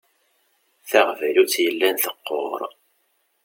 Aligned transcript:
Taɣbalut 0.89 1.53
yellan 1.63 1.95
teqqur. 2.03 2.61